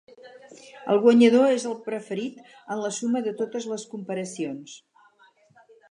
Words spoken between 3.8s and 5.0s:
comparacions.